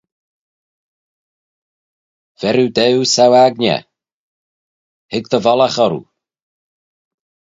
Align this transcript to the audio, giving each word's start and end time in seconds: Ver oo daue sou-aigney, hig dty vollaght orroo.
Ver 2.41 2.55
oo 2.63 2.73
daue 2.77 3.03
sou-aigney, 3.15 3.81
hig 5.13 5.25
dty 5.29 5.39
vollaght 5.45 5.81
orroo. 5.85 6.05